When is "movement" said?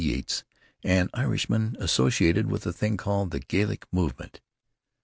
3.93-4.41